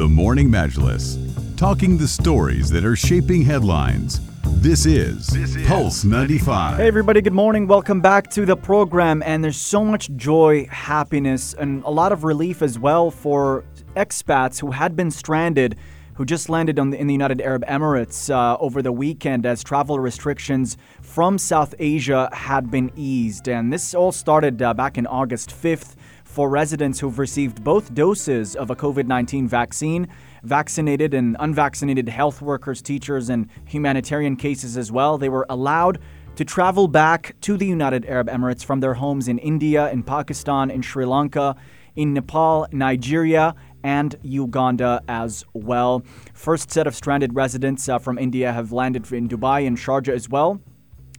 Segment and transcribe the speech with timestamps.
[0.00, 1.18] The Morning Majlis,
[1.58, 4.18] talking the stories that are shaping headlines.
[4.62, 5.28] This is,
[5.66, 6.78] Pulse 95.
[6.78, 7.66] Hey, everybody, good morning.
[7.66, 9.22] Welcome back to the program.
[9.22, 13.62] And there's so much joy, happiness, and a lot of relief as well for
[13.94, 15.76] expats who had been stranded,
[16.14, 20.00] who just landed the, in the United Arab Emirates uh, over the weekend as travel
[20.00, 23.50] restrictions from South Asia had been eased.
[23.50, 25.94] And this all started uh, back in August 5th
[26.30, 30.06] for residents who've received both doses of a COVID 19 vaccine.
[30.44, 35.18] Vaccinated and unvaccinated health workers, teachers, and humanitarian cases as well.
[35.18, 35.98] They were allowed
[36.36, 40.70] to travel back to the United Arab Emirates from their homes in India, in Pakistan,
[40.70, 41.56] in Sri Lanka,
[41.96, 46.04] in Nepal, Nigeria, and Uganda as well.
[46.32, 50.28] First set of stranded residents uh, from India have landed in Dubai and Sharjah as
[50.28, 50.60] well,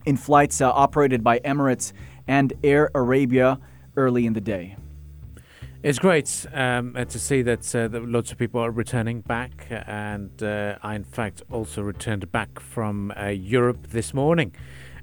[0.06, 1.92] in flights uh, operated by Emirates
[2.26, 3.60] and Air Arabia
[3.96, 4.76] early in the day.
[5.82, 10.30] It's great um, to see that, uh, that, lots of people are returning back, and
[10.40, 14.54] uh, I, in fact, also returned back from uh, Europe this morning.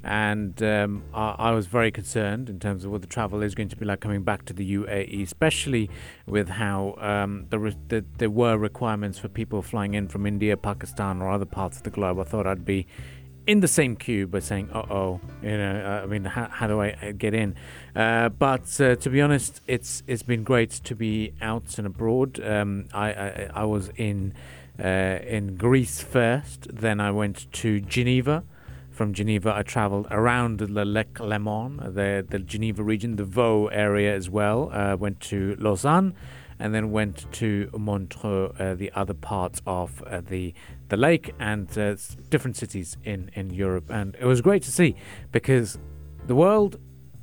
[0.05, 3.67] And um, I, I, was very concerned in terms of what the travel is going
[3.67, 5.89] to be like coming back to the UAE, especially
[6.25, 11.21] with how um, the, the, there were requirements for people flying in from India, Pakistan,
[11.21, 12.17] or other parts of the globe.
[12.17, 12.87] I thought I'd be
[13.49, 15.83] in the same queue by saying, "Uh oh," you know.
[15.83, 17.55] Uh, I mean, how, how, do I uh, get in?
[17.95, 22.39] Uh, but uh, to be honest, it's it's been great to be out and abroad.
[22.39, 24.35] Um, I, I, I was in
[24.79, 28.43] uh, in Greece first, then I went to Geneva.
[28.91, 34.15] From Geneva, I travelled around the Lac Léman, the the Geneva region, the Vaud area
[34.15, 34.69] as well.
[34.71, 36.13] Uh, went to Lausanne
[36.59, 40.53] and then went to Montreux, uh, the other parts of uh, the
[40.89, 41.95] the lake, and uh,
[42.29, 43.89] different cities in in Europe.
[43.89, 44.95] And it was great to see
[45.31, 45.79] because
[46.27, 46.77] the world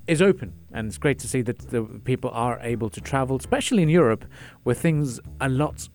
[0.07, 3.83] is open, and it's great to see that the people are able to travel, especially
[3.83, 4.25] in Europe,
[4.63, 5.89] where things are a lot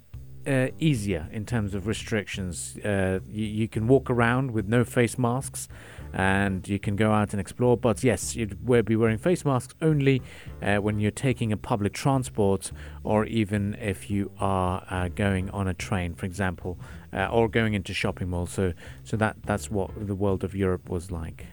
[0.48, 2.78] uh, easier in terms of restrictions.
[2.84, 5.68] Uh, you, you, can walk around with no face masks
[6.14, 7.78] and you can go out and explore.
[7.78, 10.22] But yes, you'd be wearing face masks only
[10.62, 12.72] uh, when you're taking a public transport
[13.04, 16.78] or even if you are uh, going on a train, for example,
[17.14, 18.52] uh, or going into shopping malls.
[18.52, 18.74] So,
[19.04, 21.46] so that, that's what the world of Europe was like.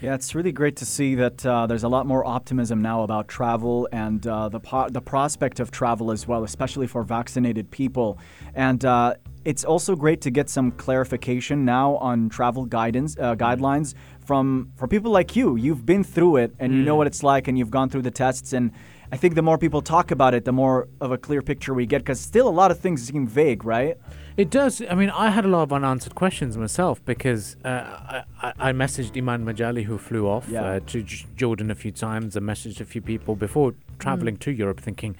[0.00, 3.28] Yeah, it's really great to see that uh, there's a lot more optimism now about
[3.28, 8.18] travel and uh, the po- the prospect of travel as well, especially for vaccinated people.
[8.54, 13.94] And uh, it's also great to get some clarification now on travel guidance uh, guidelines
[14.24, 15.56] from for people like you.
[15.56, 16.76] You've been through it and mm.
[16.78, 16.98] you know mm.
[16.98, 18.54] what it's like, and you've gone through the tests.
[18.54, 18.72] And
[19.12, 21.84] I think the more people talk about it, the more of a clear picture we
[21.86, 21.98] get.
[21.98, 23.98] Because still, a lot of things seem vague, right?
[24.36, 24.80] It does.
[24.88, 29.16] I mean, I had a lot of unanswered questions myself because uh, I, I, messaged
[29.16, 30.62] Iman Majali, who flew off yeah.
[30.62, 32.36] uh, to J- Jordan a few times.
[32.36, 34.40] and messaged a few people before traveling mm.
[34.40, 35.16] to Europe, thinking,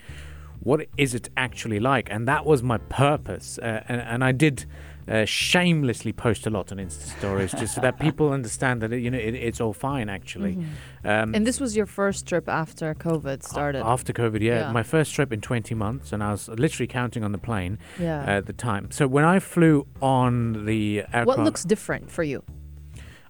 [0.61, 2.09] what is it actually like?
[2.11, 3.59] And that was my purpose.
[3.59, 4.67] Uh, and, and I did
[5.09, 9.11] uh, shamelessly post a lot on Insta stories just so that people understand that you
[9.11, 10.55] know it, it's all fine actually.
[10.55, 11.09] Mm-hmm.
[11.09, 13.83] Um, and this was your first trip after COVID started.
[13.85, 14.67] After COVID, yeah.
[14.67, 14.73] yeah.
[14.73, 18.37] my first trip in 20 months, and I was literally counting on the plane yeah.
[18.37, 18.91] at the time.
[18.91, 22.45] So when I flew on the aircraft, what looks different for you?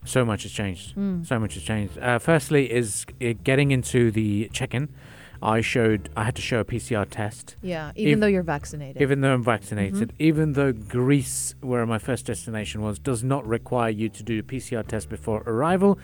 [0.05, 0.97] So much has changed.
[0.97, 1.27] Mm.
[1.27, 1.99] So much has changed.
[1.99, 4.89] Uh, firstly, is uh, getting into the check-in.
[5.43, 7.57] I showed I had to show a PCR test.
[7.63, 9.01] Yeah, even if, though you're vaccinated.
[9.01, 10.23] Even though I'm vaccinated, mm-hmm.
[10.23, 14.43] even though Greece, where my first destination was, does not require you to do a
[14.43, 15.99] PCR test before arrival,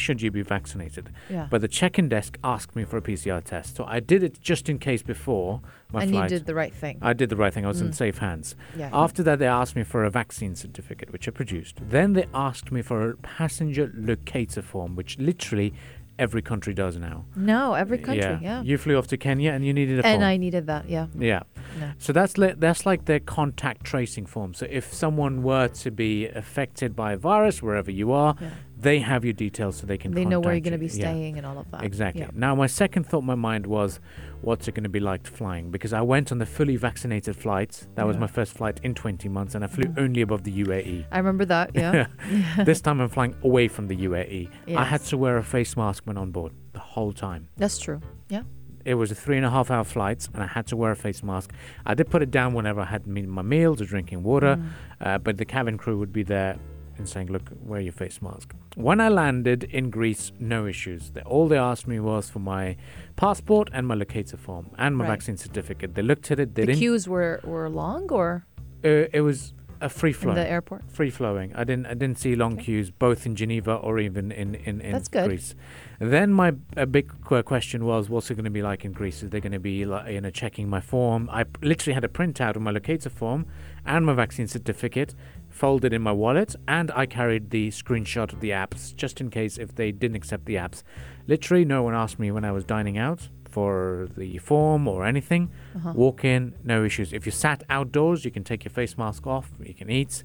[0.00, 1.10] should you be vaccinated.
[1.28, 1.48] Yeah.
[1.50, 4.68] But the check-in desk asked me for a PCR test, so I did it just
[4.68, 5.60] in case before
[5.92, 6.22] my and flight.
[6.24, 6.98] And you did the right thing.
[7.02, 7.64] I did the right thing.
[7.64, 7.86] I was mm.
[7.86, 8.56] in safe hands.
[8.76, 8.90] Yeah.
[8.92, 11.80] After that, they asked me for a vaccine certificate, which I produced.
[11.90, 15.74] Then they asked me for a passenger locator form, which literally
[16.18, 17.24] every country does now.
[17.36, 18.40] No, every country, yeah.
[18.40, 18.62] yeah.
[18.62, 20.24] You flew off to Kenya and you needed a and form.
[20.24, 21.06] I needed that, yeah.
[21.16, 21.42] Yeah.
[21.78, 21.92] No.
[21.98, 24.54] So that's li- that's like their contact tracing form.
[24.54, 28.50] So if someone were to be affected by a virus wherever you are, yeah.
[28.80, 30.12] They have your details so they can.
[30.12, 31.38] They know where you're going to be staying yeah.
[31.38, 31.82] and all of that.
[31.82, 32.26] Exactly.
[32.32, 33.98] Now my second thought in my mind was,
[34.40, 35.70] what's it going to be like flying?
[35.70, 37.86] Because I went on the fully vaccinated flight.
[37.96, 39.98] That was my first flight in 20 months, and I flew mm.
[39.98, 41.06] only above the UAE.
[41.10, 41.70] I remember that.
[41.78, 42.08] Yeah.
[42.64, 44.50] this time I'm flying away from the UAE.
[44.66, 44.78] Yes.
[44.78, 47.48] I had to wear a face mask when on board the whole time.
[47.56, 48.00] That's true.
[48.28, 48.42] Yeah.
[48.84, 50.96] It was a three and a half hour flight, and I had to wear a
[50.96, 51.52] face mask.
[51.86, 54.68] I did put it down whenever I had my meals or drinking water, mm.
[55.00, 56.58] uh, but the cabin crew would be there
[56.98, 61.12] and saying, "Look, wear your face mask." When I landed in Greece, no issues.
[61.26, 62.76] all they asked me was for my
[63.16, 65.10] passport and my locator form and my right.
[65.12, 65.94] vaccine certificate.
[65.94, 66.54] They looked at it.
[66.54, 66.78] They the didn't.
[66.78, 68.44] queues were were long, or
[68.84, 70.34] uh, it was a free in flow.
[70.34, 70.82] the airport?
[70.90, 71.54] free flowing.
[71.54, 72.64] I didn't I didn't see long Okay.
[72.64, 75.28] queues both in Geneva or even in in, in That's good.
[75.28, 75.54] Greece.
[76.00, 79.22] Then my a big question was, what's it going to be like in Greece?
[79.22, 81.28] Is they going to be like you know checking my form?
[81.32, 83.46] I p- literally had a printout of my locator form
[83.86, 85.14] and my vaccine certificate
[85.58, 89.58] folded in my wallet, and I carried the screenshot of the apps just in case
[89.58, 90.82] if they didn't accept the apps.
[91.26, 95.50] Literally, no one asked me when I was dining out for the form or anything.
[95.76, 95.92] Uh-huh.
[95.94, 97.12] Walk in, no issues.
[97.12, 99.50] If you sat outdoors, you can take your face mask off.
[99.60, 100.22] You can eat,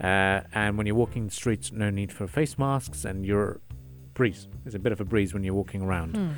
[0.00, 3.60] uh, and when you're walking the streets, no need for face masks, and you're
[4.14, 4.48] breeze.
[4.64, 6.16] There's a bit of a breeze when you're walking around.
[6.16, 6.30] Hmm.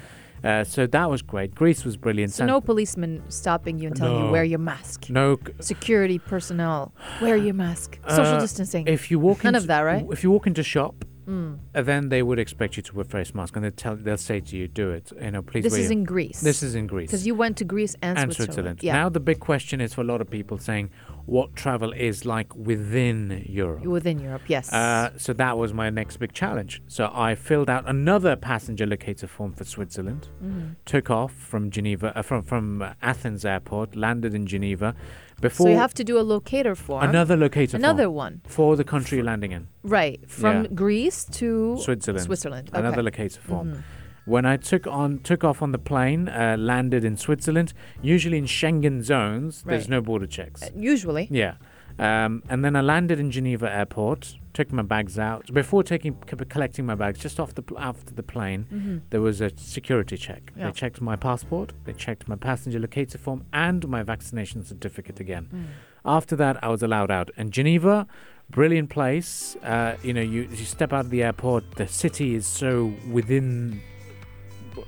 [0.45, 1.55] Uh, so that was great.
[1.55, 2.33] Greece was brilliant.
[2.33, 4.27] So San- no policeman stopping you and telling No.
[4.27, 5.11] you wear your mask.
[5.11, 5.39] no.
[5.61, 7.99] Security personnel, wear your mask.
[8.09, 8.87] Social Uh, distancing.
[8.87, 10.07] If you walk None into, of that, right?
[10.11, 11.59] If you walk into shop, Mm.
[11.75, 14.41] uh, then they would expect you to wear face mask, and they tell they'll say
[14.41, 16.41] to you, "Do it." You know, please This is your- in Greece.
[16.41, 17.09] this is in Greece.
[17.11, 18.55] because you went to Greece and, and Switzerland.
[18.55, 18.83] Switzerland.
[18.83, 20.89] Yeah, Now the big question is for a lot of people saying
[21.29, 23.85] what travel is like within Europe.
[23.85, 24.43] within Europe.
[24.49, 24.73] Yes.
[24.73, 26.83] Uh, so that was my next big challenge.
[26.89, 30.77] So I filled out another passenger locator form for Switzerland, Mhm.
[30.87, 32.65] took off from Geneva, uh, from from
[33.03, 34.95] Athens airport, landed in Geneva.
[35.41, 37.05] Before So you have to do a locator form.
[37.05, 37.85] another locator form.
[37.85, 38.41] Another form one.
[38.47, 40.19] for the country you're landing in, Right.
[40.29, 40.69] From Yeah.
[40.75, 42.25] Greece to Switzerland.
[42.25, 42.71] Switzerland.
[42.71, 42.79] Okay.
[42.81, 43.69] Another locator form.
[43.69, 43.79] Mhm.
[44.29, 47.73] When I took on took off on the plane, uh, landed in Switzerland.
[48.03, 50.63] Usually in Schengen zones, there's no border checks.
[50.63, 51.29] Uh, usually.
[51.31, 51.55] Yeah.
[51.99, 55.53] Um, and then I landed in Geneva airport, took my bags out.
[55.53, 56.15] Before taking
[56.49, 59.01] collecting my bags, just off the after the plane, Mhm.
[59.11, 60.53] there was a security check.
[60.57, 60.67] Yeah.
[60.67, 65.49] They checked my passport, they checked my passenger locator form, and my vaccination certificate again.
[65.53, 65.65] Mm.
[66.05, 67.31] After that, I was allowed out.
[67.37, 68.07] And Geneva,
[68.51, 69.57] brilliant place.
[69.65, 73.81] Uh, you know, you you step out of the airport, the city is so within.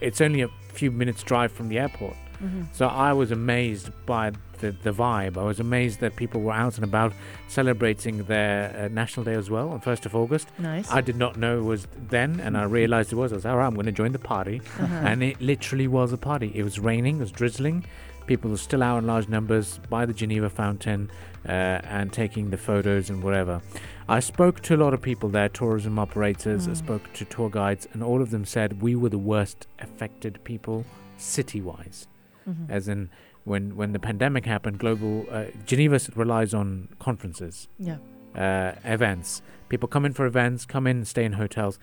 [0.01, 2.17] It's only a few minutes drive from the airport.
[2.43, 2.67] Mhm.
[2.73, 5.37] So I was amazed by the, the vibe.
[5.37, 7.13] I was amazed that people were out and about
[7.49, 10.49] celebrating their uh, National Day as well on 1st of August.
[10.59, 10.91] Nice.
[10.91, 13.33] I did not know it was then, and I realized it was.
[13.33, 14.63] I was, all right, I'm going to join the party.
[14.79, 14.95] Uh-huh.
[15.05, 16.51] And it literally was a party.
[16.55, 17.85] It was raining, it was drizzling.
[18.31, 21.11] People were still out in large numbers by the Geneva fountain
[21.49, 23.61] uh, and taking the photos and whatever.
[24.09, 26.77] I spoke to a lot of people there, tourism operators, I Mm.
[26.77, 30.85] spoke to tour guides, and all of them said we were the worst affected people
[31.17, 32.07] city wise
[32.49, 32.71] Mhm.
[32.71, 33.11] as in
[33.43, 37.97] when when the pandemic happened global uh, geneva relies on conferences yeah.
[38.37, 41.79] uh, events people come in for events come in stay in hotels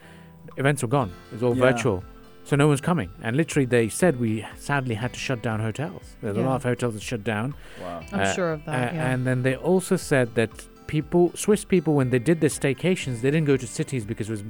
[0.56, 1.72] events are gone it's all Yeah.
[1.72, 2.04] virtual
[2.48, 4.32] so no one's coming and literally they said we
[4.68, 7.48] sadly had to shut down hotels there's a lot of hotels that shut down
[7.82, 8.02] Wow.
[8.14, 8.74] I'm Uh, sure of that.
[8.76, 9.10] uh, yeah.
[9.12, 10.52] and then they also said that
[10.96, 14.36] people swiss people when they did their staycations they didn't go to cities because it
[14.38, 14.44] was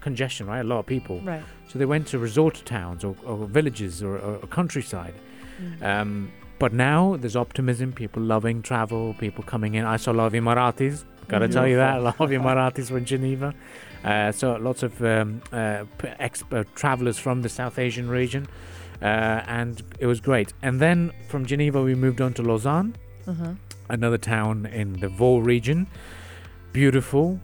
[0.00, 1.42] congestion right a lot of people right.
[1.68, 5.14] so they went to resort towns or, or villages or, or countryside
[5.60, 5.82] Mm.
[5.92, 6.10] um,
[6.60, 9.84] but now there's optimism, people loving travel, people coming in.
[9.84, 10.96] I saw a lot of Emiratis,
[11.28, 11.98] gotta tell you that.
[11.98, 13.54] A lot of Emiratis were in Geneva.
[14.04, 15.84] Uh, so lots of um, uh,
[16.52, 18.46] uh, travelers from the South Asian region.
[19.02, 19.04] Uh,
[19.46, 20.52] and it was great.
[20.62, 22.96] And then from Geneva, we moved on to Lausanne,
[23.26, 23.52] Uh-huh.
[23.88, 25.86] another town in the Vaud region.
[26.72, 27.38] Beautiful.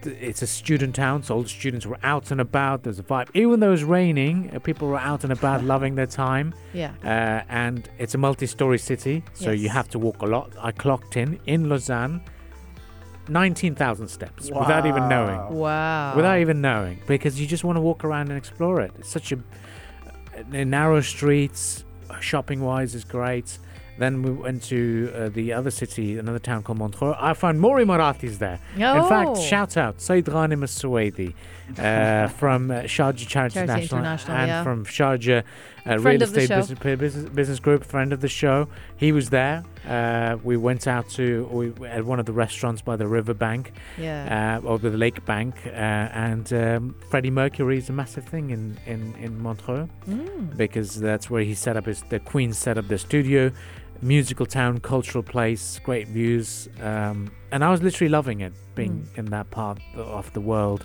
[0.00, 2.82] Uh, th- it's a student town, so all the students were out and about.
[2.82, 3.28] There's a vibe.
[3.34, 6.54] Even though it was raining, uh, people were out and about, loving their time.
[6.72, 6.92] Yeah.
[7.04, 10.52] Uh, and it's a multi-story city, so you have to walk a lot.
[10.58, 12.20] I clocked in in Lausanne,
[13.28, 15.50] nineteen thousand steps without even knowing, Wow.
[15.50, 16.16] Wow.
[16.16, 18.92] without even knowing, because you just want to walk around and explore it.
[18.98, 21.84] It's such a, uh, narrow streets,
[22.20, 23.58] shopping wise is great.
[24.00, 27.14] Then we went to uh, the other city, another town called Montreux.
[27.18, 28.58] I found more Emiratis there.
[28.74, 29.40] In fact, Oh.
[29.50, 34.64] shout out Said Ghanim uh, from uh, Sharjah Charity, Charity International, International, and yeah.
[34.64, 35.42] from Sharjah
[35.86, 38.68] uh, Real Estate business, business, business Group, friend of the show.
[38.96, 39.64] He was there.
[39.86, 44.60] Uh, we went out to we, at one of the restaurants by the riverbank Yeah.
[44.64, 48.78] uh, or the lake bank, uh, and um, Freddie Mercury is a massive thing in,
[48.86, 50.56] in, in Montreux Mm.
[50.56, 53.50] because that's where he set up his the Queen set up the studio,
[54.02, 59.18] musical town, cultural place, great views, um, and I was literally loving it being Mm.
[59.18, 60.84] in that part of the world.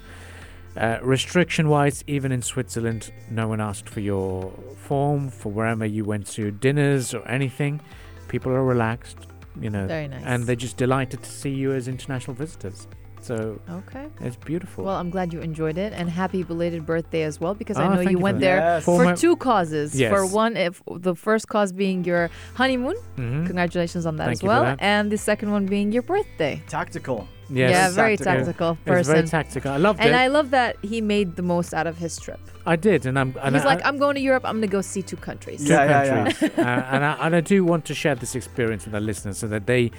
[0.78, 6.04] Uh, restriction wise, even in Switzerland, no one asked for your form for wherever you
[6.04, 7.80] went to dinners or anything.
[8.28, 9.18] People are relaxed,
[9.62, 10.12] you know, nice.
[10.26, 12.88] and they're just delighted to see you as international visitors.
[13.26, 14.06] So Okay.
[14.22, 14.86] it's beautiful.
[14.86, 17.94] Well, I'm glad you enjoyed it, and happy belated birthday as well, because I Oh,
[17.96, 18.86] know you you went there Yes.
[18.86, 19.88] For for my- two causes.
[20.00, 20.12] Yes.
[20.14, 20.74] For one, if
[21.10, 23.48] the first cause being your honeymoon, Mhm.
[23.50, 24.78] congratulations on that Thank as well, that.
[24.94, 26.62] and the second one being your birthday.
[26.68, 27.20] Tactical.
[27.50, 27.70] Yes.
[27.72, 28.34] yeah, very Tactical.
[28.46, 29.38] tactical It was very person.
[29.38, 29.72] tactical.
[29.72, 30.14] I loved and it.
[30.14, 32.40] And I love that he made the most out of his trip.
[32.66, 33.30] I did, and I'm.
[33.44, 34.44] And He's I, like, I'm going to Europe.
[34.50, 35.60] I'm going to go see two countries.
[35.66, 36.24] two Yeah, yeah, yeah.
[36.32, 39.38] countries, uh, and I and I do want to share this experience with our listeners
[39.38, 39.92] so that they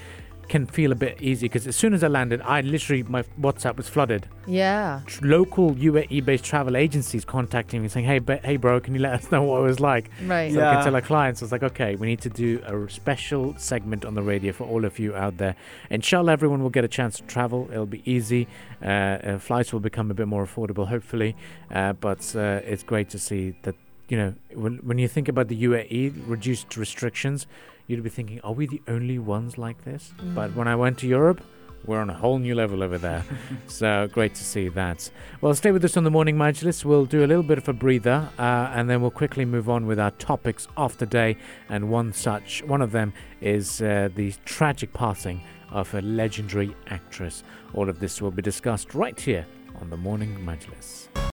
[0.48, 3.76] can feel a bit easy because as soon as I landed, I literally my WhatsApp
[3.76, 4.28] was flooded.
[4.46, 5.00] Yeah.
[5.06, 9.12] Tr- Local UAE-based travel agencies contacting me saying, "Hey, ba- hey, bro, can you let
[9.14, 10.52] us know what it was like?" Right.
[10.52, 10.74] So I Yeah.
[10.74, 14.04] can tell our clients, I was like, okay, we need to do a special segment
[14.04, 15.56] on the radio for all of you out there.
[15.90, 17.68] Inshallah, everyone will get a chance to travel.
[17.72, 18.46] It'll be easy.
[18.82, 21.34] Uh, uh, flights will become a bit more affordable, hopefully.
[21.72, 23.74] Uh, but uh, it's great to see that,
[24.08, 27.46] you know, when, when you think about the UAE, reduced restrictions,
[27.86, 30.12] you'd be thinking, are we the only ones like this?
[30.34, 31.42] But when I went to Europe,
[31.86, 33.24] we're on a whole new level over there.
[33.66, 35.08] so great to see that.
[35.40, 36.84] Well, stay with us on the morning majlis.
[36.84, 39.86] We'll do a little bit of a breather, uh, and then we'll quickly move on
[39.86, 41.36] with our topics of the day.
[41.68, 47.44] And one such, one of them is uh, the tragic passing of a legendary actress.
[47.74, 49.46] All of this will be discussed right here
[49.80, 51.08] on the morning majlis.